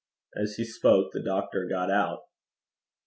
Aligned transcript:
As 0.35 0.55
he 0.55 0.65
spoke 0.65 1.11
the 1.13 1.21
doctor 1.21 1.67
got 1.67 1.91
out. 1.91 2.21